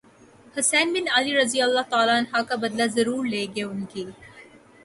حسین 0.55 0.87
بن 0.93 1.05
علی 1.17 1.35
رض 1.37 1.53
کا 2.43 2.55
بدلہ 2.63 2.87
ضرور 2.95 3.25
لیں 3.25 3.47
گے 3.55 3.63
انکی 3.63 4.03